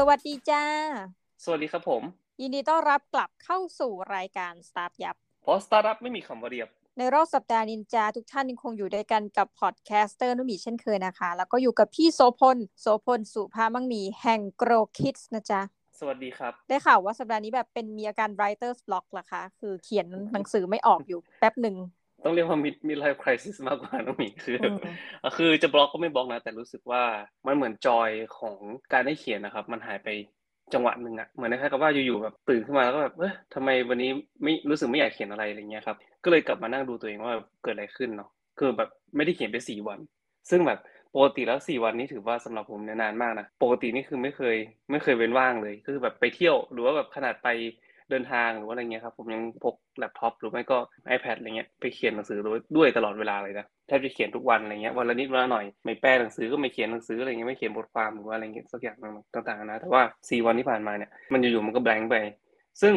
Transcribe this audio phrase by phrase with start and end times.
[0.00, 0.62] สวัสดีจ้า
[1.44, 2.02] สวัสดีครับผม
[2.40, 6.68] ยินดีต้อนรับกลับเข้าสู่รายการสตาร์ทยับ เพราะสตาร์ทอัพไม่มีคำว่าเรียบ
[6.98, 15.60] ในรอบสัปดาห์นินจาทุกท่านยังคงอยู่ด้วยกันกับ podcaster นุ่มีเช่นเคยนะคะ แล้วก็อยู่กับพี่โสพล โสพล สุภามั่งมีแห่งโกรคิดนะจ๊ะ
[15.98, 21.76] สวัสดีครับ ได้ข่าวว่าสัปดาห์นี้แบบเป็นมีอาการ writer's block เหรอคะ คือเขียนหนังสือไม่ออกอยู่แป๊บหนึ่ง
[22.24, 24.78] ต้องเรียกว่ามีมี life crisis มากกว่าน้องหมีคืออืม
[25.36, 27.02] คือจะบล็อกก็ไม่บล็อกนะแต่รู้สึกว่า
[27.46, 28.56] มันเหมือน joy ของ
[28.92, 30.08] การได้เขียนนะครับ มันหายไป
[30.74, 34.10] จังหวะหนึ่งอะเหมือนคล้ายๆกับว่าอยู่ๆแบบตื่นขึ้นมาแล้วก็แบบเอ้ยทำไมวันนี้
[34.42, 39.98] ไม่รู้สึกไม่อยากเขียนอะไรอะไรเงี้ยครับ ก็เลยกลับมานั่งดูตัวเองว่าแบบเกิดอะไรขึ้นเนาะคือแบบไม่ได้เขียนไปสี่วัน
[40.50, 40.78] ซึ่งแบบ
[41.14, 44.56] ปกติแล้วสี่วันนี้ถือว่าสำหรับผมเนี่ยนานมากนะปกตินี่คือไม่เคย
[44.90, 47.48] ไม่เคยเว้นว่างเลย คือแบบไปเที่ยวหรือว่าแบบขนาดไป
[48.10, 50.78] เดินทางหรือว่าอะไรเงี้ยครับผมยังพกแล็ปท็อปหรือไม่ก็
[51.14, 62.16] iPad อะไรเงี้ยไปเขียนหนังสือด้วยด้วยตลอดเวลาเลยนะแทบจะเขียนทุกวันอะไรเงี้ยวันละนิดวันละหน่อยไม่แปลหนังสือก็ไม่เขียนหนังสืออะไรเงี้ยไม่เขียนบทความหรือว่าอะไรเงี้ยสักอย่างหนึ่งต่างๆนะแต่ว่าสี่วันที่ผ่านมาเนี่ยมันอยู่ๆมันก็แบงค์ไป
[62.82, 62.94] ซึ่ง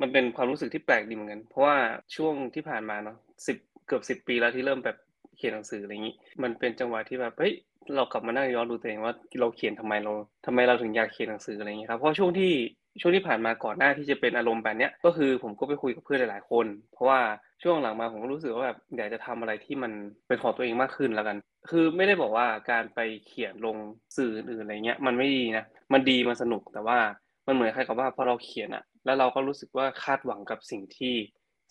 [0.00, 1.76] มันเป็นความรู้สึกที่แปลกดีเหมือนกัน เพราะว่า
[2.16, 4.96] ช่วงที่ผ่านมาเนาะสิบเกือบสิบปีแล้วที่เริ่มแบบ
[5.36, 7.52] เขียนหนังสืออะไรอย่างนี้ มันเป็นจังหวะที่แบบเฮ้ย
[7.96, 10.12] เรากลับมานั่งย้อนดูตัวเองว่าเราเขียนทำไมเรา
[10.46, 12.52] ทำไมเราถึงอยากเขียนหนังสืออะไรอย่างนี้ครับเพราะช่วงที่
[13.00, 17.20] ช่วงที่ผ่านมาก่อนหน้าที่จะเป็นอารมณ์แบบเนี้ยก็คือผมก็ไปคุยกับเพื่อนหลายๆคน เพราะว่า
[17.62, 19.92] ช่วงหลังมาผมก็รู้สึกว่าแบบอยากจะทำอะไรที่มัน
[20.26, 21.36] เป็นของตัวเองมากขึ้นแล้วกัน
[21.70, 23.76] คือไม่ได้บอกว่าการไปเขียนลง
[24.16, 26.98] สื่ออื่นอะไรเงี้ยมันไม่ดีนะมันดีมันสนุกแต่ว่า
[27.46, 31.14] มันเหมือนใคล้ายกับว่าพอเราเขียนอะแล้วเราก็รู้สึกว่าคาดหวังกับสิ่งที่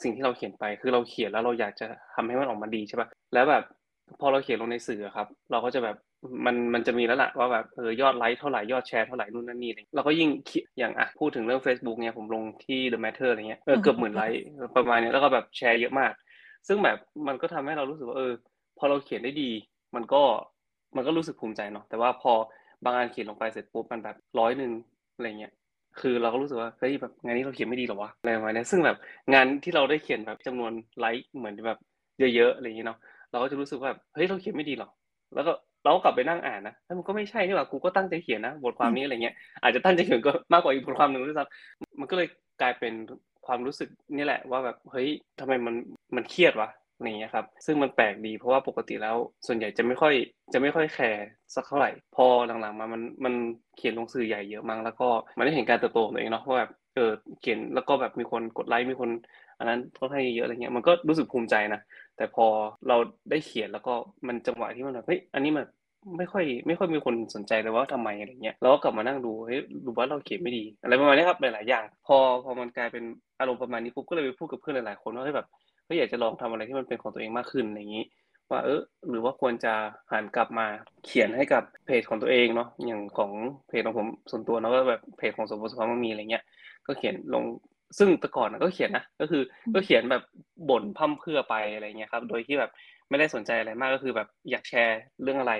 [0.04, 3.64] สิ่งที่เราเขียนไป คือเราเขียนแล้วเราอยากจะทำให้มันออกมาดีใช่ปะแล้วแบบ
[4.20, 5.96] พอเราเขียนลงในสื่อครับ เราก็จะแบบ
[6.46, 14.42] มันมันจะมีแล้วล่ะว่าแบบเออยอดไลค์เท่าไหร่ยอดแชร์เท่าไหร่นู่นนั่นนี่อะไรเราก็ยิ่งคิดอย่างอะพูดถึงเรื่อง Facebook เนี่ยผมลงที่ The Matter อะไรเงี้ยเออเกือบหมื่นไลค์
[14.76, 16.12] ประมาณเนี้ยแล้วก็แบบแชร์เยอะมาก
[16.68, 18.32] ซึ่งแบบมันก็ทำให้เรารู้สึกว่าเออ
[18.78, 19.50] พอเราเขียนได้ดี
[19.96, 20.22] มันก็
[20.96, 22.32] มันก็รู้สึกภูมิใจเนาะแต่ว่าพอ
[22.86, 24.72] บางอันเขียนลงไปเสร็จปุ๊บมันแบบร้อยหนึ่ง
[25.16, 25.54] อะไรเงี้ย
[26.00, 28.98] คือเราก็รู้สึกว่าเฮ้ยแบบงานนี้เราเขียนไม่ดีหรอวะอะไรประมาณเนี้ยซึ่งแบบ
[29.34, 31.80] งานที่เราได้เขียนแบบจำนวนไลค์เหมือนแบบ
[32.20, 33.00] เยอะๆอะไรอย่างเงี้ยเนาะ
[33.32, 34.92] เราก็จะรู้สึกว่าเฮ้ยเราเขียนไม่ดีหรอก
[35.36, 35.54] แล้วก็
[35.84, 42.28] เราก็กลับไปนั่งอ่านนะแล้วมันก็ไม่ใช่นี่หว่ากูก็ตั้งใจเขียนนะบทความนี้อะไรเงี้ยอาจจะตั้งใจเขียนก็มากกว่าอีกบทความหนึ่งด้วยซ้ำมันก็เลย
[42.62, 42.94] กลายเป็น
[43.48, 45.08] ความรู้สึกนี่แหละว่าแบบเฮ้ย
[45.40, 45.76] ทำไมมัน
[46.16, 49.16] มันเครียดวะอะไรเงี้ยครับซึ่งมันแปลกดีเพราะว่าปกติแล้ว
[49.48, 50.14] ส่วนใหญ่จะไม่ค่อย
[50.54, 51.26] จะไม่ค่อยแคร์
[51.56, 52.26] สักเท่าไหร่ พอ
[52.62, 53.34] หลังๆมามันมัน
[53.78, 59.10] เขียนลงสื่อใหญ่เยอะมากแล้วก็มันได้เห็นการเติบโตของตัวเองเนาะว่าแบบ เออเขียนแล้วก็แบบมีคนกดไลค์มีคน
[59.58, 61.80] อันนั้นค่อนข้างเยอะอะไรเงี้ยมันก็รู้สึกภูมิใจนะ
[62.18, 62.46] แต่พอ
[62.88, 62.96] เรา
[63.30, 63.94] ได้เขียนแล้วก็
[64.28, 65.66] มันจังหวะที่มันแบบเฮ้ยอันนี้มัน
[66.18, 73.04] ไม่ค่อยไม่ค่อยมีคนสนใจเลยว่าทำไมอะไรเงี้ยเราก็กลับมานั่งดูเฮ้ยดูว่าเราเขียนไม่ดี อะไรประมาณนี้ครับหลายๆอย่าง พอพอมันกลายเป็น
[73.40, 75.48] อารมณ์ประมาณนี้ปุ๊บก็เลยไปพูดกับเพื่อนหลายๆคนว่าเฮ้ยแบบ
[75.86, 78.06] เฮ้ยอยากจะลองทำอะไรที่มันเป็นของตัวเองมากขึ้นอะไรอย่างนี้
[78.52, 79.74] ว่าเออหรือว่าควรจะ
[80.12, 80.68] หันกลับมา
[81.06, 83.32] เขียนให้กับเพจของตัวเองเนาะอย่างของ
[83.68, 86.44] เพจของผมส่วนตัวเนาะก็แบบเพจของสมบูรณ์สุภาพมันมีอะไรเงี้ย
[86.88, 87.44] ก็เขียนลง
[87.98, 89.42] ซึ่งแต่ก่อนก็เขียนนะก็คือ
[89.74, 90.24] ก็เขียนแบบ
[90.70, 92.72] บ่นพร่ำเพื่อไปอะไรเงี้ยครับ โดยที่แบบ
[93.10, 95.54] ไม่ได้สนใจอะไรมากก็คือแบบอยากแชร์เรื่องอะไร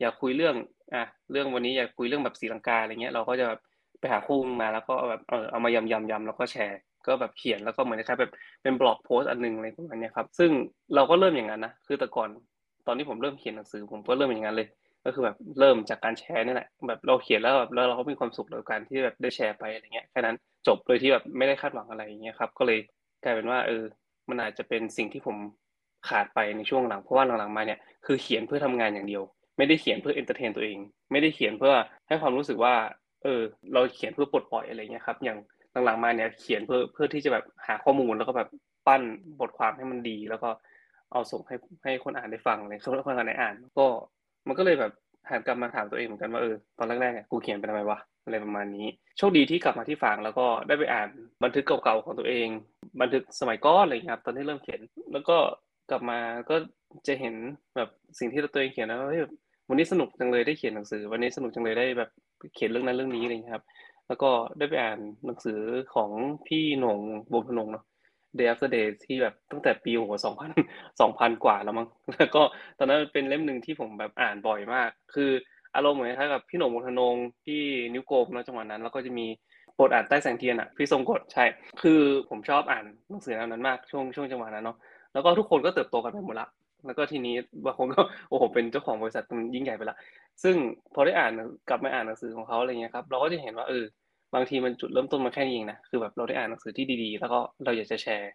[0.00, 0.54] อยากคุยเรื่อง
[0.94, 1.02] อะ
[1.32, 3.60] เรื่องวันนี้อยากคุยเรื่องแบบศรีลังกาอะไรเงี้ยเราก็จะแบบ
[4.00, 8.32] ไปหาคู่มาแล้วก็แบบเออเอามายำยำยำแล้วก็แชร์ ก็แบบเขียนแล้วก็เหมือนคล้ายแบบ
[8.62, 10.50] เป็นบล็อกโพสต์อันหนึงอะไรประมาณนี้ครับ ซึ่ง
[10.94, 12.28] เราก็เริ่มอย่างนั้นนะคือแต่ก่อน
[12.86, 14.68] ตอนที่ผมเริ่มเขียนหนังสือ ผมก็เริ่มอย่างนั้นเลย
[15.04, 22.78] ก็คือแบบเริ่มจากการแชร์นี่แหละแบบเราเขียนแล้วแบบแล้วเราก็มีความสุขกับการที่แบบได้แชร์ไปอะไรเงี้ยแค่นั้นจบโดยที่แบบไม่ได้คาดหวังอะไรอย่างเงี้ยครับ ก็เลย
[23.24, 23.82] กลายเป็นว่าเออ
[24.30, 25.36] มันอาจจะเป็นสิ่งที่ผม
[26.08, 29.22] ขาดไปในช่วงหลังเพราะว่าหลังๆมาเนี่ยคือเขียนเพื่อทำงานอย่างเดียว
[29.58, 30.78] ไม่ได้เขียนเพื่อ entertain ตัวเอง
[31.12, 31.74] ไม่ได้เขียนเพื่อ
[32.08, 32.74] ให้ความรู้สึกว่า
[33.22, 33.40] เออ
[33.72, 35.38] เราเขียนเพื่อปลดปล่อยอะไรเงี้ยครับอย่าง
[35.84, 38.48] หลังๆมาเนี่ยเขียนเพื่อเพื่อที่จะแบบหาข้อมูลแล้วก็แบบ
[38.86, 39.02] ปั้น
[39.40, 40.50] บทความให้มันดี แล้วก็
[41.12, 43.86] เอาส่งให้ให้คนอ่านได้ฟังเลยคนคนอ่านได้อ่าน ก็
[44.48, 44.92] มันก็เลยแบบ
[45.30, 48.86] หันกลับมาถามตัวเองเหมือนกันว่าเออตอนแรกๆเนี่ยกูเขียนไปทำไมวะอะไรประมาณนี้
[49.18, 51.08] โชคดีที่กลับมาที่ฝั่งแล้วก็ได้ไปอ่าน
[51.44, 52.48] บันทึกเก่าๆของตัวเอง
[53.00, 54.80] บันทึกสมัยก่อนอะไรเงี้ยครับตอนที่เริ่มเขียน
[55.12, 55.36] แล้วก็
[55.90, 56.18] กลับมา
[56.50, 56.56] ก็
[57.06, 57.34] จะเห็น
[57.76, 57.88] แบบ
[58.18, 59.20] สิ่งที่ตัวเองเขียนแล้วเฮ้ย
[59.68, 62.10] วันนี้สนุกจังเลยได้เขียนหนังสือ วันนี้สนุกจังเลยได้แบบ
[62.54, 63.64] เขียนเรื่องนั้นเรื่องนี้อะไรเงี้ยครับ
[64.08, 65.60] แล้วก็ได้ไปอ่านหนังสือ
[65.94, 66.10] ของ
[66.46, 67.00] พี่หนง
[67.32, 67.84] บวพนงเนาะ
[68.38, 70.50] Day After Day ที่แบบตั้งแต่ปีโอ้สองพัน
[71.00, 72.42] สองพันกว่าแล้วมั้งแล้วก็
[72.78, 75.30] ตอนนั้นเป็นเล่มหนึ่งที่ผมแบบอ่านบ่อยมาก คือ
[75.74, 77.14] อารมณ์เหมือนคล้ายกับพี่หนงบวพนง
[77.44, 77.62] พี่
[77.92, 79.26] นิ้วโกมเนาะจังหวะนั้น แล้วก็จะมี
[79.74, 81.44] โปรดอ่านใต้แสงเทียนอะพี่ทรงกฎใช่
[81.82, 84.76] คือผมชอบอ่านหนังสือแนวนั้นมากช่วงช่วงจังหวะนั้นเนาะ
[85.12, 86.48] แล้วก็ทุกคนก็เติบโตกันไปหมดละ
[86.86, 87.34] แล้วก็ทีนี้
[87.64, 89.96] บางคนก็โอ้โหเป็นเจ้าของบริษัทมันยิ่งใหญ่ไปละ
[90.42, 90.56] ซึ่ง
[90.94, 91.32] พอได้อ่าน
[91.68, 93.84] กลับมาอ่านหนังสือของเขาอะไรเงี้ยครับเราก็จะเห็นว่าเออ
[94.34, 98.30] บางทีมันจุดเริ่มต้นมาแค่นี้เองนะคือแบบเราได้อ่านหนังสือที่ดีๆ แล้วก็เราอยากจะแชร์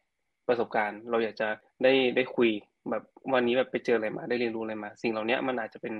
[0.48, 1.48] ประสบการณ์ เราอยากจะ
[1.84, 2.50] ได้ได้คุย
[2.90, 3.04] แบบ
[3.34, 5.94] วันนี้แบบไปเจออะไรมาได้เรียนรู้อะไรมา สิ่งเหล่านี้มันอาจจะเป็น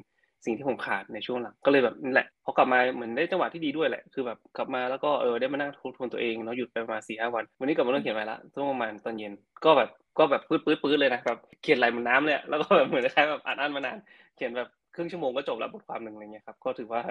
[0.46, 9.34] สิ่งที่ผมขาดในช่วงหลังก็เลยแบบนี่แหละพอกลับมาเหมือนได้จังหวะที่ดีด้วยแหละคือแบบกลับมาแล้วก็เออได้มานั่งทบทวนตัวเองเนาะหยุดไปประมาณสี่ห้าวัน วันนี้กลับมาเริ่มเขียนไว้ละช่วงประมาณตอนเย็น
[9.66, 13.98] ก็แบบก็แบบปื๊ดปื๊ดปื๊ดเลยนะแบบเขียนไหลเหมือนน้ำเลยแล้วก็แบบเหมือนคล้ายแบบอ่านอ่านมานาน
[14.36, 17.02] เขียนแบบครึ่งชั่วโมงก็จบแล้วบทความหนึ่งอะไรเงี้ยครับก็ถือว่า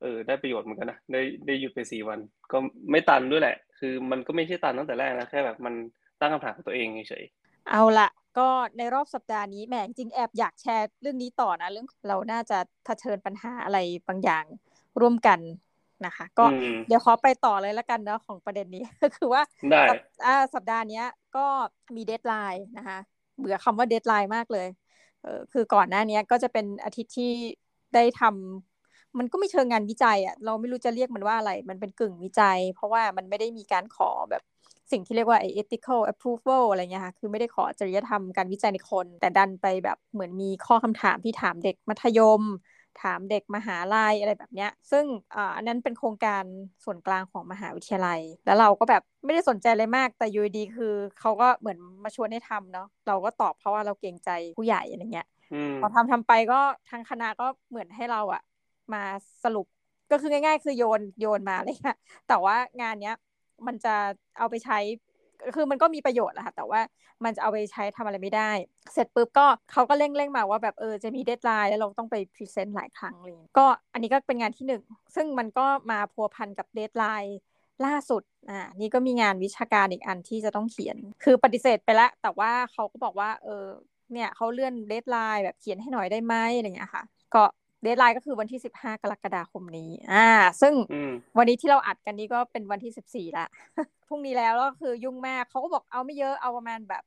[0.00, 2.18] เออได้ประโยชน์เหมือนกันนะได้ได้หยุดไปสี่วัน
[2.52, 2.56] ก็
[2.90, 5.74] ไม่ตันด้วยแหละ คือมันก็ไม่ใช่ตันตั้งแต่แรกนะแค่แบบมัน
[6.20, 7.24] ตั้งคำถามกับตัวเองเฉย
[7.70, 8.08] เอาละ
[8.38, 8.48] ก็
[8.78, 13.78] ในรอบสัปดาห์นี้แหมจริงแอบอยากแชร์เรื่องนี้ต่อนะเรื่องเราน่าจะเผชิญปัญหาอะไร
[14.08, 14.44] บางอย่าง
[15.00, 15.40] ร่วมกัน
[16.06, 16.44] นะคะ ก็
[16.86, 19.42] เดี๋ยวขอไปต่อเลยละกันเนาะของประเด็นนี้ก็คือว่า
[20.54, 21.02] สัปดาห์นี้
[21.36, 21.46] ก็
[21.96, 22.98] มี deadline นะคะ
[23.38, 24.68] เบื่อคำว่า deadline มากเลย
[25.22, 27.32] เออคือก่อนหน้านี้ก็จะเป็นอาทิตย์ที่
[27.94, 34.42] ได้ทำมันก็ไม่เชิงงานวิจัยอะ่ะเราไม่รู้จะเรียกมันว่าอะไร มันเป็นกึ่งวิจัย เพราะว่ามันไม่ได้มีการขอแบบ
[34.92, 42.42] สิ่งที่เรียกว่าไอ ethical approval อะไรเงี้ยค่ะ คือไม่ได้ขอจริยธรรมการวิจัยในคน แต่ดันไปแบบเหมือนมีข้อคำถามที่ถามเด็กมัธยม
[43.02, 45.04] ถามเด็กมหาลัยอะไรแบบเนี้ย ซึ่ง
[45.56, 46.44] อันนั้นเป็นโครงการ
[46.84, 55.28] ส่วนกลางของมหาวิทยาลัย แล้วเราก็แบบไม่ได้สนใจเลยมาก แต่อยู่ดีคือเขาก็เหมือนมาชวนให้ทำเนาะ เราก็ตอบเพราะว่าเราเกรงใจผู้ใหญ่อะไรเงี้ย
[55.80, 56.60] พอทำทำไปก็
[56.90, 58.42] ทางคณะก็เหมือนให้เราอะ
[58.92, 59.02] มา
[59.44, 59.66] สรุป
[60.10, 61.96] ก็คือง่าย ๆ คือโยนโยนมาเลยค่ะ
[62.28, 63.16] แต่ว่างานเนี้ย
[63.66, 63.94] มันจะ
[64.38, 64.78] เอาไปใช้
[65.54, 66.80] คือมันก็มีประโยชน์แหละค่ะแต่ว่า
[67.24, 68.50] มันจะเอาไปใช้ทำอะไรไม่ได้
[68.92, 74.82] เสร็จปุ๊บก็เขาก็เร่งเร่งมาว่าแบบเออจะมี deadline แล้วเราต้องไป present หลายครั้งเลยก็อันนี้ก็เป็นงานที่หนึ่ง
[75.14, 77.38] ซึ่งมันก็มาพัวพันกับ deadline
[77.86, 83.66] ล่าสุด อ่า นี่ก็มีงานวิชาการอีกอันที่จะต้องเขียน คือปฏิเสธไปแล้ว แต่ว่าเขาก็บอกว่า เออ
[84.12, 87.02] เนี่ยเขาเลื่อน deadline แบบเขียนให้หน่อยได้ไหมอะไรเงี้ยค่ะ
[87.34, 87.42] ก็
[87.82, 90.28] deadline ก็คือวันที่สิบห้ากรกฎาคมนี้ อ่า
[90.60, 90.74] ซึ่ง
[91.38, 93.46] วันนี้ที่เราอัดกันนี้ก็เป็นวันที่สิบสี่ละ
[94.08, 97.02] พรุ่งนี้แล้วก็คือยุ่งมากเขาก็บอกเอาไม่เยอะเอาประมาณแบบ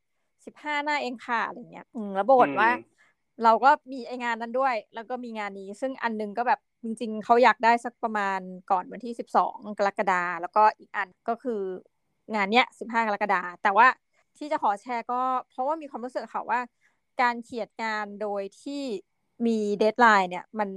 [0.46, 2.70] สิบห้าหน้าเองค่ะอะไรเงี้ย อืมแล้วบอกว่า
[3.44, 8.40] เราก็มีไองานนั้นด้วย แล้วก็มีงานนี้ ซึ่งอันนึงก็แบบจริง ๆเขาอยากได้สักประมาณ
[8.70, 11.60] ก่อนวันที่สิบสองกรกฎาแล้วก็อีกอันก็คือ
[12.34, 13.86] งานเนี้ยสิบห้ากรกฎาแต่ว่า
[14.38, 16.60] ที่จะขอแชร์ก็เพราะว่ามีความรู้สึกค่ะว่า
[17.22, 18.82] การเขียนงานโดยที่
[19.46, 20.70] มีเดทไลน์เนี่ยมัน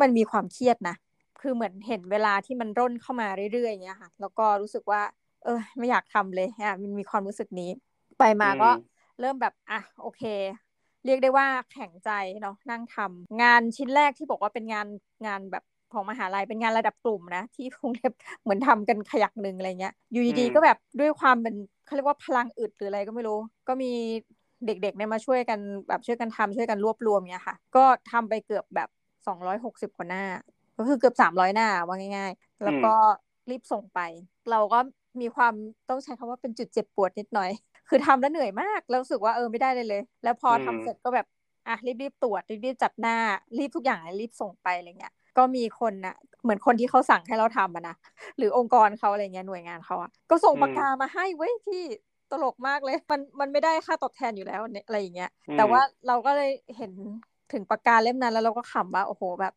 [0.00, 0.96] มันมีความเครียดนะ
[1.40, 5.02] คือเหมือนเห็นเวลาที่มันร่นเข้ามาเรื่อยๆอย่างเงี้ยค่ะ แล้วก็รู้สึกว่า
[5.44, 7.70] เออ ไม่อยากทำเลยอะมันมีความรู้สึกนี้
[8.18, 8.70] ไปมาก็
[9.20, 10.22] เริ่มแบบอะโอเค
[11.04, 12.10] เรียกได้ว่าแข็งใจ
[12.42, 14.86] เนาะนั่งทำงานชิ้นแรกที่บอกว่าเป็นงาน
[15.26, 18.12] งานแบบของมหาลัยเป็นงานระดับกลุ่มนะ ที่กรุงเทพ
[18.42, 21.54] เหมือนทำกันขยักหนึ่งอะไรเงี้ยอยู่ดีๆก็แบบด้วยความเป็น
[21.84, 23.38] เขาเรียกว่าพลังอึดหรืออะไรก็ไม่รู้
[23.68, 23.92] ก็มี
[24.66, 25.58] เด็กๆเนี่ยมาช่วยกัน
[25.88, 28.88] แบบช่วยกันทำช่วยกันรวบรวมเนี่ยค่ะ ก็ทำไปเกือบแบบ
[29.26, 30.24] สองร้อยหกสิบกว่าหน้า
[30.78, 32.94] ก็คือเกือบสามร้อยหน้าว่าง่าย ๆ แล้วก็
[33.50, 34.00] รีบส่งไป
[34.50, 34.78] เราก็
[35.20, 35.54] มีความ
[35.88, 37.50] ต้องใช้คำว่าเป็นจุดเจ็บปวดนิดหน่อย
[37.88, 41.26] คือทำแล้วเหนื่อยมากแล้วรู้สึกว่าเออไม่ได้เลยเลย แล้วพอทำเสร็จก็แบบ
[41.68, 43.16] อะรีบๆตรวจรีบๆจัดหน้า
[43.58, 47.96] รีบทุกอย่างรีบส่งไปอะไรเงี้ยก็มีคนนะเหมือนคนที่เขาสั่งให้เราทำอะนะ
[48.38, 51.82] หรือองค์กรเขาอะไรเงี้ยหน่วยงานเขาอะก็ส่งปากกามาให้เว้ยที่
[52.32, 56.92] ตลกมากเลย มันมันไม่ได้ค่าตอบแทนอยู่แล้วอะไรอย่างเงี้ย แต่ว่าเราก็เลยเห็น
[57.52, 59.52] ถึงปากกาเล่มนั้นแล้วเราก็ขำว่าโอ้โหแบบ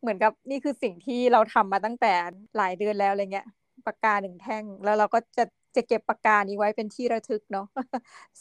[0.00, 2.12] เหมือนกับนี่คือสิ่งที่เราทำมาตั้งแต่
[2.56, 3.46] หลายเดือนแล้วอะไรเงี้ย
[3.86, 5.44] ปากกาหนึ่งแท่ง แล้วเราก็จะ
[5.76, 7.66] จะเก็บปากกานี้ไว้เป็นที่ระทึกเนาะ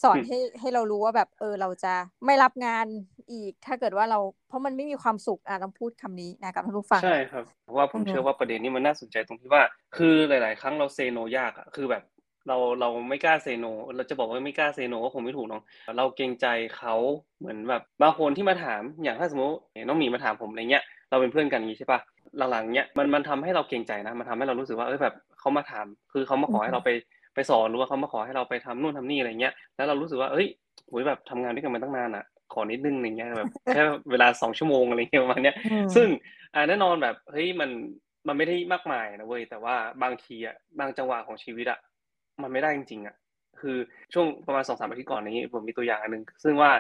[0.02, 1.94] สอนให้ให้เรารู้ว่าแบบเออเราจะ
[2.26, 2.86] ไม่รับงาน
[3.32, 9.64] อีก ถ้าเกิดว่าเราเพราะมันไม่มีความสุขอะต้องพูดคำนี้นะกับท่านผู้ฟังใช่ครับเพราะว่าผมเชื่อว่าประเด็นนี้มันน่าสนใจตรงที่ว่า
[9.98, 12.04] คือหลาย ๆ ครั้งเราเซโนยากอะคือแบบ
[12.48, 13.66] เราเราไม่กล้าเซโน
[13.96, 15.62] เราจะบอกว่าไม่กล้าเซโนก็คงไม่ถูกน้อง
[15.98, 16.46] เราเกรงใจ
[16.78, 16.96] เขา
[17.40, 19.56] เหมือนแบบบางคนที่มาถามอย่างถ้าสมมติ
[19.88, 22.00] น้องหมีมาถามผมอะไรเงี้ยเราเป็นเพื่อนกันอย่างนี้ใช่ปะ
[22.52, 26.90] หลังๆเนี้ยมันมันทำให้เราเกรงใจนะมันทำให้เรารู้สึกว่าเออแบบเขามาถาม คือเขามาขอให้เราไป
[27.36, 30.48] ไปสอนหรือว่าเขามาขอให้เราไปทำนู่นทำนี่อะไรเงี้ยแล้วเรารู้สึกว่าเอ้ย
[30.88, 33.82] โหยแบบทำงานด้วยกันมาตั้งนานอะขอนิดนึงอย่างเงี้ยแบบแค่
[34.12, 35.56] เวลาสองชั่วโมงอะไรเงี้ยประมาณเนี้ย
[35.96, 36.08] ซึ่ง
[36.56, 37.70] อ่าแน่นอนแบบเฮ้ยมัน
[38.28, 41.80] มันไม่ได้มากมายนะเว้ยแต่ว่าบางทีอะบางจังหวะของชีวิตอะ
[42.44, 43.16] มันไม่ได้จริงๆอะ
[43.60, 43.78] คือ
[44.14, 46.72] ช่วงประมาณสองสามอาทิตย์ก่อนนี้ผมมีตัวอย่างอันหนึ่งซึ่งว่า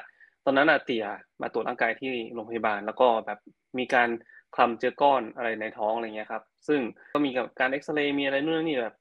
[0.46, 1.06] ตอนนั้นอะเตีย
[1.42, 3.39] มาตรวจร่างกายที่โรงพยาบาล แล้วก็แบบ
[3.80, 4.10] มีการ
[4.56, 6.80] คลำเจอก้อนอะไรในท้องอะไรเงี้ยครับ ซึ่ง
[7.13, 8.96] ก็มีกับการเอ็กซเรย์มีอะไรนู่นนี่แบบ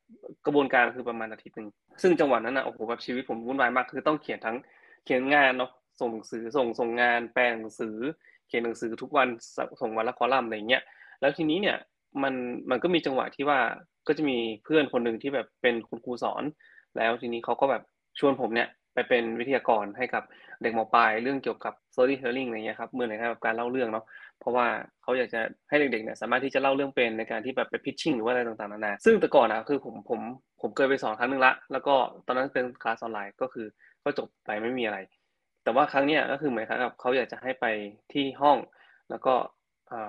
[0.47, 1.69] กระบวนการคือประมาณอาทิตย์หนึ่ง
[2.03, 4.57] ซึ่งจังหวะนั้นอะโอ้โหแบบชีวิตผมวุ่นวายมากคือต้องเขียนทั้ง
[5.05, 7.97] เขียนงานเนาะส่งหนังสือส่งส่งงานแปลหนังสือ
[8.49, 9.29] เขียนหนังสือทุกวัน
[9.81, 10.83] ส่งวันละคอลัมน์อะไรเงี้ย
[11.21, 11.77] แล้วทีนี้เนี่ย
[12.23, 12.35] มัน
[12.71, 13.59] มันก็มีจังหวะที่ว่า
[14.09, 16.43] ก็จะมีเพื่อนคนหนึ่งที่แบบเป็นคุณครูสอน
[16.97, 17.83] แล้วทีนี้เขาก็แบบ
[18.19, 20.23] ชวนผมเนี่ยไปเป็นวิทยากรให้กับ
[20.63, 24.05] เด็กมปลายเรื่องเกี่ยวกับ storytelling อะไรเงี้ยครับเมื่อไหร่ครับการเล่าเรื่องเนาะ
[24.41, 24.67] เพราะว่า
[25.03, 30.21] เขาอยากจะให้เด็กๆเนี่ยสามารถที่จะเล่าเรื่องเป็นในการที่แบบไปพิชชิ่งหรือว่าอะไรต่างๆนานาซึ่งแต่ก่อนนะคือผมผม
[30.61, 31.95] ผมเคยไปสอนครั้งหนึ่งละ แล้วก็
[32.27, 33.67] ตอนนั้นเป็นคลาสออนไลน์ก็คือ
[34.05, 34.99] ก็จบไปไม่มีอะไร
[35.65, 37.67] แต่ว่าครั้งเนี้ยก็คือเหมือนครับเขาอยากจะให้ไป
[38.13, 38.59] ที่ห้อง
[39.11, 39.35] แล้วก็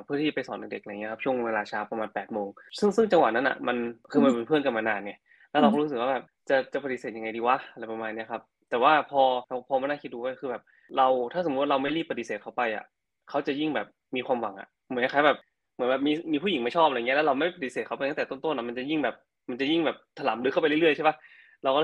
[0.04, 2.48] เพื่อที่ไปสอนเด็กๆอะไรเงี้ยครับช่วงเวลาเช้าประมาณแปดโมง
[2.80, 3.78] ซึ่งซึ่งจังหวะนั้นอะมัน
[4.12, 5.14] คือมันเป็นเพื่อนกันมานานไง
[5.52, 9.22] แล้วเราก็รู้สึกว่าแบบจะจะปฏิเสธยังไงดีวะอะไรประมาณนี้ครับแต่ว่าพอ
[9.68, 10.64] พอมานั่งคิดดูก็คือแบบ
[10.98, 12.86] เราถ้าสมมติว่าเราไม่รีบปฏิเสธเขาไปอะ
[13.30, 15.38] เขาจะยิ่งแบบมีความหวังอะเหมือนคล้ายแบบ
[15.76, 19.16] เหมือนแบบมีมีผู้หญิงไม่ชอบอะไรเงี้ยแล้วเราไม่ปฏิเสธเขาไปตั้งแต่ต้นๆอะมันจะยิ่งแบบ
[19.50, 21.16] มันจะยิ่งแบบถลำลึกเข้าไปเรื่อยๆใช่ปะ
[21.64, 21.82] เราก็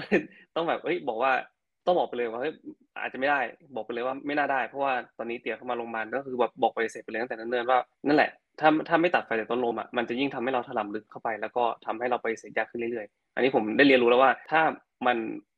[0.56, 1.32] ต้องแบบเฮ้ยบอกว่า
[1.86, 2.54] ต้องบอกไปเลยว่าเฮ้ย
[3.00, 3.40] อาจจะไม่ได้
[3.76, 14.62] บอกไปเลยว่าไม่น่าได้ เพราะว่าตอนนี้เตี๋ยเข้ามาโรงพยาบาลก็คือแบบบอกไปเสร็จไปเลยตั้งแต่นั้นเนิ่นว่านั่นแหละถ้าถ้าไม่ตัดไฟแต่ต้นลมอะมันจะยิ่งทำให้เราถลำลึกเข้าไป แล้วก็ทำให้เราไปเสียยากขึ้นเรื่อยๆ อันนี้ผมได้เรียนรู้แล้วว่าถ้า
[15.08, 15.18] มัน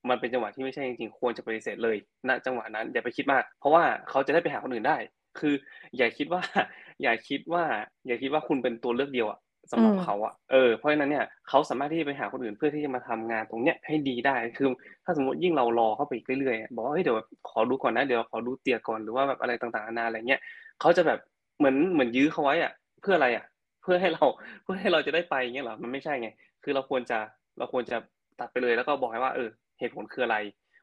[0.10, 4.98] มันเป็นจังหวะที่ไม่ใช่จริงๆควรจะปฏิเสธเลยณจังหวะนั้นอย่าไปคิดมาก เพราะว่าเขาจะได้ไปหาคนอื่นได้
[5.40, 5.54] คือ
[5.98, 6.42] อย่าคิดว่า
[7.04, 7.64] อย่าคิดว่า
[8.08, 9.40] อย่าคิดว่าคุณเป็นตัวเลือกเดียวอะ
[9.72, 14.68] สำหรับเขาอะเออเพราะฉะนั้นเนี่ยเขาสามารถที่จะไปหาคนอื่นเพื่อที่จะมาทำงานตรงเนี้ยให้ดีได้คือ
[15.06, 17.18] ถ้าสมมติยิ่งเรารอเข้าไปอีกเรื่อยๆบอกว่าเฮ้ยเดี๋ยว
[17.50, 20.42] ขอดูก่อนนะเดี๋ยวขอดูเตียก่อนหรือว่าแบบอะไรต่างๆนานาอะไรเงี้ย
[20.82, 21.20] เขาจะแบบ
[21.58, 22.72] เหมือนเหมือนยื้อเขาไว้อะ
[23.02, 23.46] เพื่ออะไรอะ
[23.84, 24.26] เพื่อให้เรา
[24.64, 26.30] เพื่อให้เราจะได้ไปเงี้ยเหรอมันไม่ใช่ไง
[26.64, 27.18] คือเราควรจะ
[27.58, 27.98] เราควรจะ
[28.40, 30.38] ตัดไปเลยแล้วก็บอกให้ว่าเออเหตุผลคืออะไร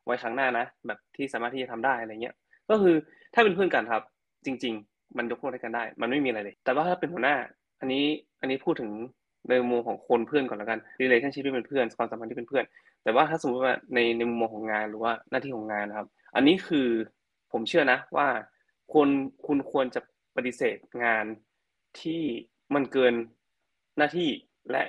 [0.04, 2.34] ไว้ครั้งหน้านะแบบที่สามารถที่จะทำได้อะไรเงี้ย
[2.70, 2.94] ก็คือ
[3.34, 4.02] ถ้าเป็นเพื่อนกันครับ
[4.46, 7.36] จริง ๆ มันยกโทษให้กันได้ มันไม่มีอะไรเลย แต่ว่าถ้าเป็นหัวหน้า
[7.80, 8.04] อันนี้
[8.44, 8.92] อันนี้พูดถึง
[9.48, 12.64] ในมุมของคนเพื่อนก่อนแล้วกัน relationship ที่เป็นเพื่อนความสัมพันธ์ที่เป็นเพื่อน
[13.02, 16.88] แต่ว่าถ้าสมมติว่าในในมุมมองของงานหรือว่าหน้าที่ของงานนะครับ อันนี้คือ
[17.52, 18.28] ผมเชื่อนะว่า
[18.94, 19.08] คน
[19.46, 20.00] คุณควรจะ
[20.36, 21.24] ปฏิเสธงาน
[22.00, 22.22] ที่
[22.74, 23.14] มันเกิน
[23.98, 24.28] หน้าที่
[24.70, 24.84] และ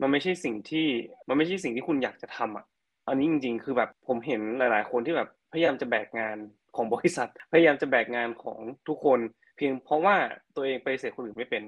[0.00, 0.86] มันไม่ใช่สิ่งที่
[1.28, 2.64] มันไม่ใช่สิ่งที่คุณอยากจะทำอะ
[3.08, 6.36] อันนี้จริง ๆ คือแบบผมเห็นหลาย ๆ คนที่แบบพยายามจะแบกงาน
[6.76, 8.58] ของบริษัท พยายามจะแบกงานของ
[8.88, 9.18] ทุกคน
[9.56, 10.16] เพียงเพราะว่า
[10.56, 11.62] ตัวเองไปเสียคนอื่นไม่เป็น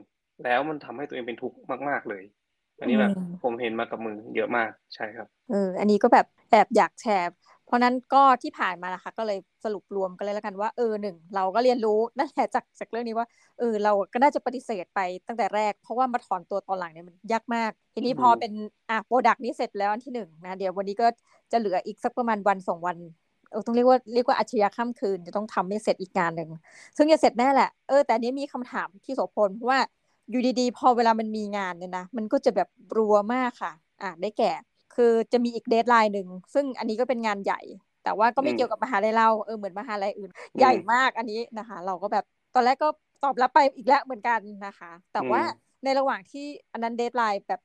[0.45, 1.57] แล้วมันทำให้ตัวเองเป็นทุกข์
[1.89, 2.23] มาก ๆเลย
[2.81, 7.31] อันนี้แบบผมเห็นมากับมือเยอะมากใช่ครับเอออันนี้ก็แบบแอบอยากแชร์
[7.67, 13.27] เพราะนั้นก็ที่ผ่านมานะคะ ก็เลยสรุปรวมกันเลยแล้วกันว่าเออหนึ่งเราก็เรียนรู้นั่นแหละจากจากเรื่องนี้ว่า
[13.59, 18.53] เออเราก็น่าจะปฏิเสธไปตั้งแต่แรก เพราะว่ามาถอนตัวตอนหลังเนี่ยมันยากมาก ทีนี้พอเป็น
[18.91, 21.07] อะโปรดักต์นี้เสร็จแล้วอันที่หนึ่งนะเดี๋ยววันนี้ก็
[21.53, 22.97] จะเหลืออีกสักประมาณวันสองวัน
[23.51, 26.51] เออต้องเรียกว่าเรียกว่าอัจฉริยะข้ามคืนจะต้องทำให้เสร็จอีกงานหนึ่ง
[26.97, 29.81] ซึ่งจะเสร็จแน่แหละเออแต่นี้มีคำถามพี่โสพลเพราะว่า
[30.31, 34.53] อยู่ดีๆ พอเวลามันมีงานเนี่ยนะ มันก็จะแบบรัวมากค่ะ อะได้แก่
[34.95, 37.61] คือจะมีอีก deadline หนึ่ง ซึ่งอันนี้ก็เป็นงานใหญ่
[38.05, 42.89] แต่ว่าก็ไม่เกี่ยวกับมหาลัยเรา เออ เหมือนมหาลัยอื่น ใหญ่มากอันนี้นะคะ เราก็แบบ ตอนแรกก็
[43.25, 45.43] ตอบรับไปอีกแล้วเหมือนกันนะคะ แต่ว่า
[45.85, 47.61] ในระหว่างที่อันนั้น deadline แบบ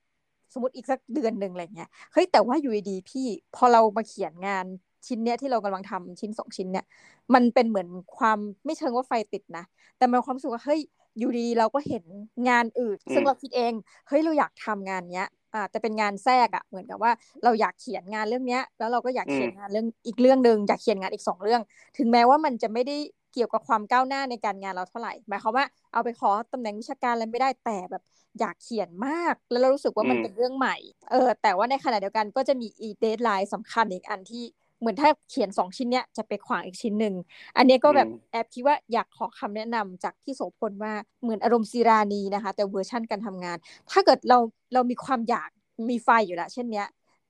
[0.54, 4.66] สมมติอีกสักเดือนหนึ่งอะไรเงี้ย เฮ้ย แต่ว่าอยู่ดีพี่ พอเรามาเขียนงาน
[5.08, 6.86] ชิ้นเนี้ยที่เรากำลังทำชิ้นสองชิ้นเนี้ย
[7.34, 7.88] มันเป็นเหมือน
[8.18, 9.64] ความไม่เชิงว่าไฟติดนะ
[9.98, 10.82] แต่มันความรู้สึกว่าเฮ้ย
[11.20, 12.04] อยู่ดีเราก็เห็น
[12.50, 13.74] งานอื่น ซึ่งเราคิดเอง
[14.08, 17.12] เฮ้ยเราอยากทำงานเนี้ยอ่าแต่เป็นงานแทรกอะเหมือนกับว่า
[17.44, 21.62] เราอยากเขียนงานเรื่องเนี้ย แล้วเราก็อยากเขียนงานเรื่องอีกเรื่องหนึ่งอยากเขียนงานอีกสองเรื่อง
[21.98, 22.98] ถึงแม้ว่ามันจะไม่ได้
[23.34, 28.04] เกี่ยวกับความก้าวหน้าในการงานเราเท่าไหร่หมายความว่าเอาไปขอตำแหน่งวิชาการอะไรไม่ได้แต่แบบ
[28.40, 30.76] อยากเขียนมาก แล้วเรารู้สึกว่ามันเป็นเรื่องใหม่
[31.12, 34.44] เออแต่ว่าในขณะเดียวกันก็จะมีอีก deadline สำคัญอีกอันที่
[34.80, 37.16] เหมือนถ้าเขียนสองชิ้นเนี้ยจะไปขวางอีกชิ้นหนึ่ง
[37.58, 43.58] อันนี้ก็แบบแอบคิดว่าอยากขอคำแนะนำจากพี่โสพลว่าเหมือนอารมณ์ศิราณีนะคะ แต่เวอร์ชั่นการทำงาน
[43.92, 44.38] ถ้าเกิดเรา
[44.74, 45.50] เรามีความอยาก
[45.90, 46.88] มีไฟอยู่แล้วเช่นเนี้ย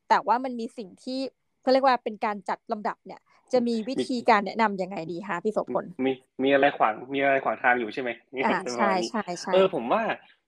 [0.09, 1.19] แต่ว่ามันมีสิ่งที่
[1.61, 3.19] เขาเรียกว่าเป็นการจัดลำดับเนี่ย
[3.53, 6.11] จะมีวิธีการแนะนำยังไงดีคะพี่โสพลมี
[6.43, 8.09] มีอะไรขวางมีอะไรขวางทางอยู่ใช่ไหม
[8.45, 10.01] อ่าใช่ใช่ใช่เออผมว่า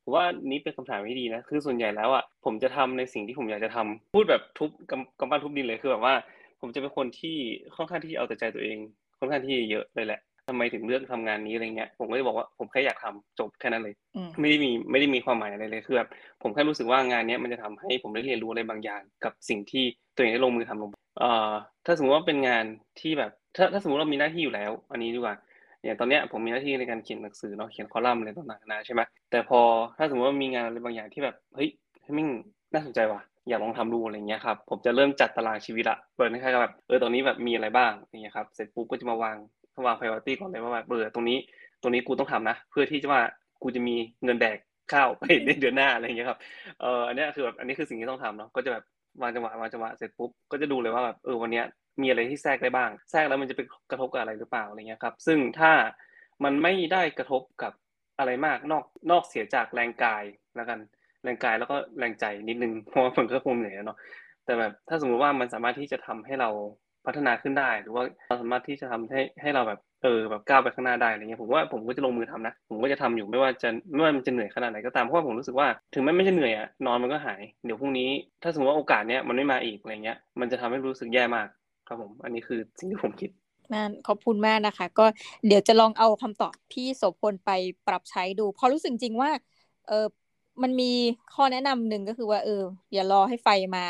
[0.04, 6.14] ผมว่านี้เป็นคำถามที่ดีนะ คือส่วนใหญ่แล้วอะผมจะทำในสิ่งที่ผมอยากจะทำพูดแบบทุบกำกำปั้นทุบดินเลยคือแบบว่า
[6.62, 7.38] ผมจะเป็นคนที่
[7.76, 8.78] ค่อนข้างที่เอาแต่ใจตัวเอง
[9.20, 13.96] ค่อนข้างที่เยอะเลยแหละทำไมถึงเลือกทำงานนี้อะไรเงี้ยผมก็จะบอกว่าผมแค่อยากทำจบแค่นั้นเลย
[14.40, 16.10] ไม่ได้มีไม่ได้มีความหมายอะไรเลยคือแบบ
[16.42, 19.84] ผมแค่รู้สึกว่างานนี้มันจะทำให้ผมได้เรียนรู้อะไรบางอย่างกับสิ่งที่
[20.16, 20.90] ตัวเองได้ลงมือทำลง
[21.20, 21.52] เอ่อ
[21.86, 22.66] ถ้าสมมติว่าเป็นงาน
[23.00, 25.36] ที่แบบ ถ้าถ้าสมมติเรามีหน้าที่อยู่แล้ว อันนี้ดีกว่า
[25.84, 29.02] อย่างตอนเนี้ยผมมีหน้าที่ในการเขียนหนังสือเนาะเขียนคอลัมน์อะไรต่างๆนะใช่ไหม
[29.32, 29.60] แต่พอ
[29.98, 31.70] ถ้าสมมติว่ามีงานอะไรบางอย่างที่แบบเฮ้ย
[32.18, 32.28] มิ่ง
[32.74, 39.38] น่าสนใจว่ะ อยากลองทำดูอะไรเงี้ยครับผมจะเริ่มจัดตารางชีวิตละเปิดให้แบบเออตอนนี้แบบมีอะไรบ้างอย่างเงี้ยครับเสร็จปุ๊บก็จะมาวาง
[39.86, 41.38] วาง priority ก่อนเลยว่าแบบเออตรงนี้
[41.82, 43.22] ตรงนี้กูต้องทำนะ เพื่อที่จะว่า
[43.64, 44.58] กูจะมีเงินแดก
[44.94, 46.40] ข้าวไปในเดือนหน้าอะไรเงี้ยครับ
[46.82, 48.84] เอออันนี้คือแบบอันนี้คือสิ่งที่ต้องทำเนาะก็จะแบบ
[49.22, 51.66] วางจังหวะวางจังหวะเสร็จปุ๊บก็จะดูเลยว่าแบบเออวันเนี้ย
[52.02, 55.72] มีอะไรที่แทรกได้บ้าง แทรกแล้วมันจะไปกระทบกับอะไรหรือเปล่าอะไรเงี้ยครับ ซึ่งถ้า
[56.44, 57.74] มันไม่ได้กระทบกับ
[58.20, 60.24] อะไรมากนอกนอกเสียจากแรงกาย
[60.56, 60.80] แล้วกัน
[61.24, 63.98] แรงกายแล้วก็แรงใจนิดนึงเพราะว่ามันก็คงเหนื่อยเนาะ
[64.46, 66.50] แต่แบบถ้าสมมุติว่ามันสามารถที่จะทำให้เรา
[67.06, 78.10] พัฒนาขึ้นได้ หรือว่าเราสามารถที่จะทำให้ให้เราแบบเออแบบก้าวไปข้างหน้าได้อะไรเงี้ยผมว่าผมก็จะลงมือทำนะผมก็จะทำอยู่ไม่ว่าจะไม่ว่ามันจะเหนื่อยขนาดไหนก็ตามเพราะว่าผมรู้สึกว่าถึงแม้ไม่ใช่เหนื่อยอะนอนมันก็หายเดี๋ยวพรุ่งนี้
[78.44, 81.48] ถ้าสมมติว่าโอกาสเนี้ยมันไม่มาอีกอะไรเงี้ยมันจะทำให้รู้สึกแย่มาก
[81.88, 83.30] ครับผม อันนี้คือสิ่งที่ผมคิด
[83.74, 85.06] นั่นขอบคุณมากนะคะ ก็
[85.48, 87.50] เดี๋ยวจะลองเอาคำตอบพี่โสพลไป
[87.88, 89.32] ปรับใช้ดูเพราะรู้สึกจริงว่า
[89.88, 90.06] เออ
[90.62, 90.92] มันมี
[91.36, 93.86] ข้อแนะนำหนึ่งก็คือว่าเอออย่ารอให้ไฟมา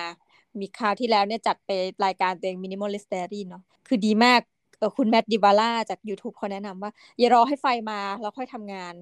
[0.59, 1.69] มีคราวที่แล้วเนี่ยจัดไป
[2.05, 4.41] รายการตัวเอง minimalist diary เนาะคือดีมาก
[4.77, 8.93] เออคุณแมดดิบาร่าจาก YouTube เขาแนะนำว่า อย่ารอให้ไฟมาแล้วค่อยทำงาน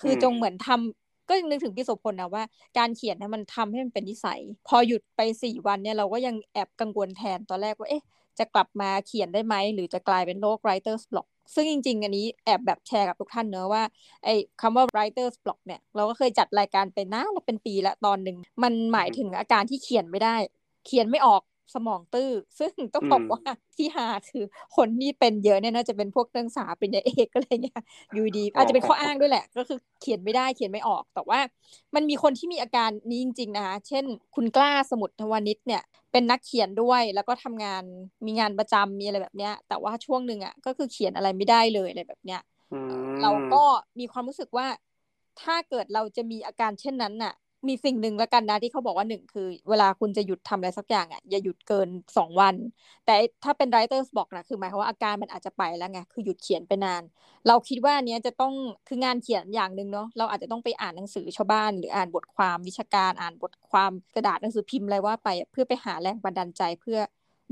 [0.00, 2.42] คือจงเหมือนทำก็ยังนึกถึงพี่โสพลนะว่า
[2.78, 8.04] การเขียนนะมันทำให้มันเป็นนิสัย พอหยุดไปสี่วันเนี่ยเราก็ยังแอบกังวลแทนตอนแรกว่าเอ๊ะ
[8.38, 13.82] จะกลับมาเขียนได้ไหมหรือจะกลายเป็นโรค writer's block ซึ่งจริง ๆ อันนี้แอบแบบแชร์กับทุกท่านเนอะว่า
[14.24, 20.36] ไอ้คำว่า writer's block เนี่ย เราก็เคยจัดรายการเป็นนะเราเป็นปีละตอนหนึ่ง มันหมายถึงอาการที่เขียนไม่ได้
[20.84, 21.42] เขียนไม่ออก
[21.74, 23.40] สมองตื้อ ซึ่งต้องบอกว่า
[23.76, 24.44] ที่หาคือ
[24.76, 31.40] คนที่เป็นเยอะเนี่ยน่าจะเป็นพวกนักศึกษาเป็นเอกอะไรเงี้ยอยู่ดี อาจจะเป็นข้ออ้างด้วยแหละ ก็คือเขียนไม่ได้เขียนไม่ออก แต่ว่า
[31.94, 37.82] มันมีคนที่มีอาการนี้จริง ๆ นะคะเช่น คุณกล้าสมุทรวานิชเนี่ยเป็นนักเขียนด้วยแล้วก็ทำงาน
[38.26, 42.40] มีงานประจำมีอะไรแบบเนี้ย แต่ว่าช่วงหนึ่งอะก็คือเขียนอะไรไม่ได้เลยอะไรแบบเนี้ย
[43.22, 43.62] เราก็
[43.98, 44.66] มีความรู้สึกว่า
[45.42, 47.34] ถ้าเกิดเราจะมีอาการเช่นนั้นน่ะ
[47.68, 52.54] มีสิ่งหนึ่งแล้วกันนะที่เขาบอกว่าหนึ่งคือ เวลาคุณจะหยุดทำอะไรสักอย่างอะอย่าหยุดเกินสองวัน
[53.06, 53.14] แต่
[53.44, 57.02] ถ้าเป็น writer's block นะคือหมายความว่าอาการมันอาจจะไปแล้วไงคือหยุดเขียนไปนาน
[57.48, 58.52] เราคิดว่าเนี้ยจะต้อง
[58.88, 66.98] คืองานเขียนอย่างหนึ่งเนาะเราอาจจะต้องไปอ่านหนังสือชาวบ้าน หรืออ่านบทความวิชาการอ่านบทความกระดาษหนังสือพิมพ์อะไรว่าไป เพื่อไปหาแรงบันดาลใจเพื่อ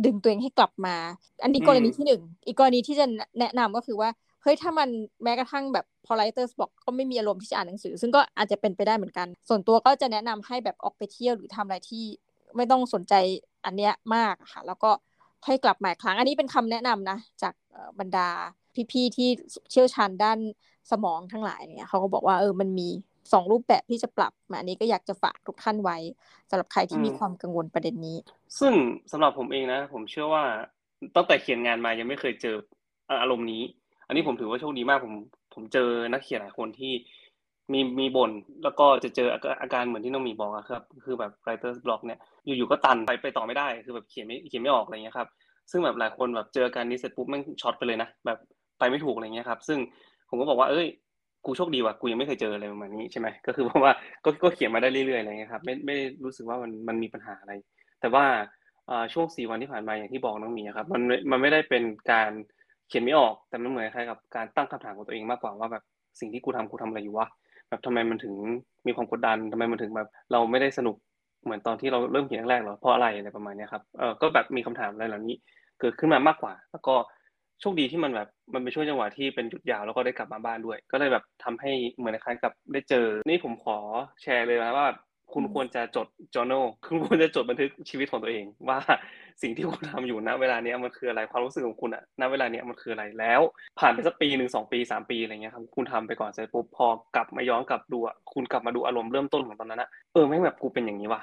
[0.04, 0.96] ดึงตัวเองให้กลับมา
[1.42, 3.06] อันนี้กรณีที่หนึ่งอีกกรณีที่จะ
[3.38, 4.08] แนะนำก็คือว่า
[4.42, 4.88] เฮ้ยถ้ามัน
[5.22, 12.04] แม้กระทั่งแบบ พอ writer's block ก็ไม่มีอารมณ์ที่จะอ่านหนังสือ ซึ่งก็อาจจะเป็นไปได้เหมือนกัน ส่วนตัวก็จะแนะนำให้แบบออกไปเที่ยวหรือทำอะไรที่
[12.56, 13.14] ไม่ต้องสนใจ
[13.64, 14.90] อันเนี้ยมากค่ะ แล้วก็
[15.46, 17.54] ให้กลับมาครั้ง อันนี้เป็นคำแนะนำนะ จาก
[18.00, 18.28] บรรดา
[18.92, 19.28] พี่ๆที่
[19.70, 20.38] เชี่ยวชาญด้าน
[20.90, 22.88] สมองทั้งหลายเนี่ยเขาก็บอกว่าเออมันมี
[23.32, 25.98] สองรูปแบบที่จะปรับมาอันนี้ก็อยากจะฝากทุกท่านไว้
[26.50, 28.16] สำหรับใครที่มีความกังวลประเด็นนี้
[28.58, 28.72] ซึ่ง
[29.12, 30.44] สำหรับผมเองนะ ผมเชื่อว่า
[31.16, 32.56] ตั้งแต่เขียนงานมายังไม่เคยเจอ
[33.22, 33.62] อารมณ์นี้
[34.06, 35.14] อันนี้ผมถือว่าโชคดีมากผม
[35.58, 36.92] ผมเจอนักเขียนหลายคนที่
[37.72, 38.30] มีมีบ่น
[38.64, 39.28] แล้วก็จะเจอ
[39.62, 45.28] อาการเหมือนที่น้องมีบอกอะครับ คือแบบ writer's block เนี่ยอยู่ๆก็ตันไปไปต่อไม่ได้ คือแบบเขียนไม่เขียนไม่ออกอะไรเงี้ยครับ
[45.70, 48.38] ซึ่งแบบหลายคนแบบเจอการนี้เสร็จปุ๊บแมันช็อตไปเลยนะแบบ
[48.78, 49.78] ไปไม่ถูกอะไรเงี้ยครับ ซึ่ง
[50.28, 50.86] ผมก็บอกว่าเอ้ย
[51.46, 53.92] กูโชคดีว่ะกูยังไม่เคยเจออะไรประมาณนี้ใช่ไหมก็คือเพราะว่า
[54.24, 57.52] ก็ก็เขียนมาได้เรื่อยๆอะไรเงี้ยครับไม่ไม่รู้สึกว่ามันมันมีปัญหาอะไร
[58.00, 58.24] แต่ว่า
[59.12, 62.30] ช่วงสี่วันที่ผ่านมาอย่างที่บอกน้องมีครับมันมันไม่ได้เป็นการ
[62.88, 65.82] เขียนไม่ออกแต่มันเหมือนคล้ายกับการตั้งคำถามของตัวเองมากกว่าว่าแบบ
[66.20, 67.26] สิ่งที่กูทำกูทำอะไรอยู่วะ
[67.68, 68.34] แบบทำไมมันถึง
[68.86, 70.96] มีความกดดันทำไมมันถึงแบบเราไม่ได้สนุก
[71.44, 75.34] เหมือนตอนที่เราเริ่มเขียนแรกหรอเพราะอะไรอะไรประมาณนี้ครับเออก็แบบมีคำถามอะไรเหล่านี้
[75.80, 76.94] เกิดขึ้นมามากกว่า แล้วก็
[77.60, 83.78] โชคดีที่มันแบบมันเป็นช่วงจังหวะที่เป็นหยุดยาวแล้วก็ได้กลับมาบ้านด้วย ก็เลยแบบทำให้เหมือนคล้ายกับได้เจอ นี่ผมขอ
[84.22, 84.86] แชร์เลยนะว่า
[85.32, 88.78] คุณควรจะจด journal คุณควรจะจดบันทึกชีวิตของตัวเอง ว่า
[89.42, 93.40] สิ่งที่คุณทำอยู่ณเวลาเนี้ยมันคืออะไรความรู้สึกของคุณอะณเวลาเนี้ยมันคืออะไรแล้ว
[93.78, 96.86] ผ่านไปสักปีหนึ่งสองปีสามปีอะไรเงี้ยครับคุณทำไปก่อนเสร็จปุ๊บพอ
[97.16, 101.22] กลับมาย้อนกลับดูอะคุณกลับมาดูอารมณ์เริ่มต้นของตอนนั้นอะเออไม่แบบกูเป็นอย่างนี้ว่ะ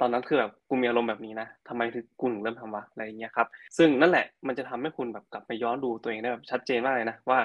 [0.00, 7.40] ตอนนั้นคือแบบกูมีอารมณ์แบบนี้นะทำไมถึงกูถึงเริ่มทำวะอะไรเงี้ยครับซึ่งนั่นแหละมันจะทำให้คุณแบบกลับไปย้อนดูตัวเองได้แบบชัดเจนมากเลยนะว่า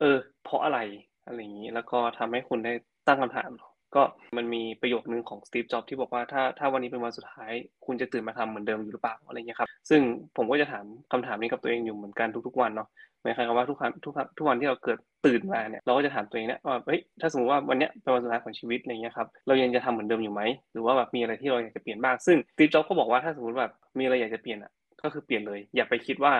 [0.00, 0.78] เออ เพราะอะไร
[1.26, 2.72] อะไรอย่างนี้แล้วก็ทำให้คุณได้
[3.06, 3.50] ตั้งคำถาม
[3.96, 4.02] ก็
[4.36, 7.52] มันมีประโยคนึงของสตีฟจ็อบที่บอกว่าถ้าถ้าวันนี้เป็นวันสุดท้าย
[7.86, 10.00] คุณจะตื่นมาทำเหมือนเดิมอยู่หรือเปล่าอะไรเงี้ยครับซึ่ง
[10.36, 12.88] ผมก็จะถามคำถามนี้กับตัวเองอยู่เหมือนกันทุกๆวันเนาะ
[13.22, 26.32] หมายความว่าทุกครั้งทุกทุกวันที่เราเกิดตื่นมาเนี่ยเราก็จะถามตัวเองเนี่ยว่าเฮ้ยถ้าสมมติว่าวันนี้เป็นวันสุดท้ายของชีวิตอะไรเงี้ยครับเรายังจะทำเหมือนเดิมอยู่ไหมหรือว่าแบบมีอะไรที่เราอยากจะเปลี่ยนบ้างซึ่งสตีฟจ็อบก็บอกว่าถ้าสมมติแบบมีอะไรอยากจะเปลี่ยนอะก็คือเปลี่ยนเลย อย่าไปคิดว่า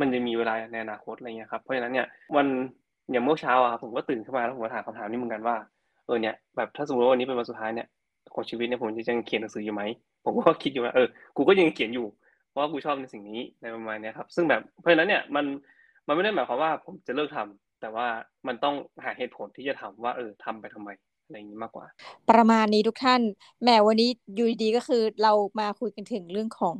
[0.00, 2.46] มันจะมีเวลาในอนาคตอะไรเงี้ยครับเพราะฉะนั้นเนี่ยวัน
[3.10, 5.56] อย่างเมื่อเช้าอะผมก็ตื่นขึ้นมาแล้วผมก็ถามคำถามนี้เหมือนกันว่า
[6.06, 7.86] เออเนี่ยแบบถ้าสมมติว่าวันนี้เป็นวันสุดท้ายเนี่ย
[8.34, 9.82] ของชีวิตเนี่ยผมจะยังเขียนหนังสืออยู่ไหม
[10.24, 12.06] ผมก็คิดอยู่ว่าเออกูก็ยังเขียนอยู่
[12.50, 15.44] เพราะว่ากูชอบในสิ่งนี้ในประมาณนี้ครับ ซึ่งแบบเพราะฉะนั้นเนี่ยมัน
[16.06, 18.06] มันไม่ได้หมายความว่าผมจะเลิกทำแต่ว่า
[18.46, 20.88] มันต้องหาเหตุผลที่จะทำว่าเออทำไปทำไม
[21.24, 21.86] อะไรอย่างนี้มากกว่า
[22.30, 23.20] ประมาณนี้ทุกท่าน
[23.62, 26.78] แหมวันนี้อยู่ดีก็คือเรามาคุยกันถึงเรื่องของ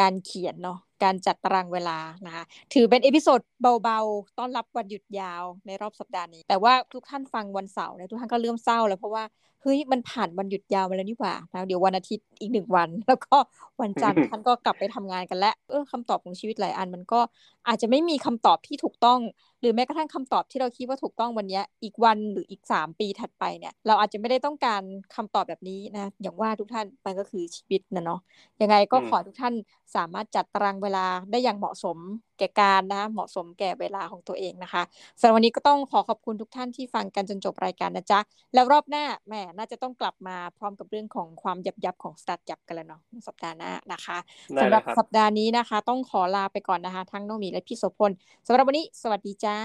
[0.00, 3.40] การเขียนเนาะการจัดตารางเวลานะคะถือเป็น episode
[3.82, 9.24] เบาๆ ต้อนรับวันหยุดยาวในรอบสัปดาห์นี้ แต่ว่าทุกท่านฟังวันเสาร์เนี่ยทุกท่านก็เริ่มเศร้าแล้วเพราะว่า
[9.64, 13.36] เฮ้ยมันผ่านวันหยุดยาวมาแล้วนี่หว่านะเดี๋ยววันอาทิตย์อีกหนึ่งวัน แล้วก็
[13.80, 17.20] วันจันทร์ท่านก็กลับไปทำงานกันแล้วเออคำตอบของชีวิตหลายอันมันก็
[17.68, 19.20] อาจจะไม่มีคำตอบที่ถูกต้อง
[19.60, 24.82] หรือแม้กระทั่งคำตอบที่เราคิดว่าถูกต้องวันนี้อีกวันหรืออีกสามปีถัดไปเนี่ย เราอาจจะไม่ได้ต้องการ
[25.14, 28.20] คำตอบแบบนี้นะอย่างว่าทุกท่านมันก็คือชีวิตนะเนาะ
[28.62, 29.54] ยังไงก็ขอทุกท่าน
[29.96, 31.98] สามารถจัดตารางเวลาได้อย่างเหมาะสม
[32.38, 34.82] แก่การนะเหมาะสมแก่เวลาของตัวเองนะคะ
[35.20, 38.20] สำหรับวันนี้ก็ต้องขอขอบคุณทุกท่านที่ฟังกันจนจบรายการนะจ๊ะ
[38.54, 44.18] แล้วรอบหน้าแม่น่าจะต้องกลับมาพร้อมกับเรื่องของความยับยับของสตาร์ทยับกันแล้วเนาะสัปดาห์หน้านะคะ
[44.60, 48.10] สำหรับสัปดาห์นี้นะคะ ต้องขอลาไปก่อนนะคะ ทั้งน้องมีและพี่โสพล
[48.46, 49.56] สำหรับวันนี้ สวัสดีจ้า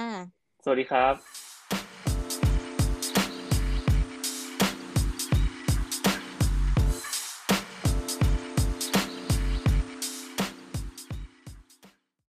[0.63, 1.48] สวัสดีครับ